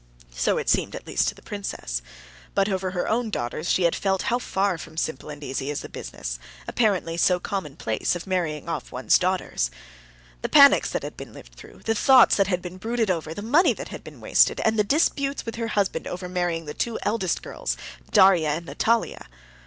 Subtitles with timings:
[0.33, 2.01] So it seemed, at least, to the princess.
[2.55, 5.81] But over her own daughters she had felt how far from simple and easy is
[5.81, 9.69] the business, apparently so commonplace, of marrying off one's daughters.
[10.41, 13.43] The panics that had been lived through, the thoughts that had been brooded over, the
[13.43, 16.97] money that had been wasted, and the disputes with her husband over marrying the two
[17.03, 17.77] elder girls,
[18.11, 19.27] Darya and Natalia!